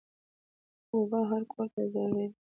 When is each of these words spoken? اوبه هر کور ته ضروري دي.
اوبه 0.93 1.19
هر 1.29 1.41
کور 1.51 1.67
ته 1.73 1.81
ضروري 1.93 2.25
دي. 2.31 2.37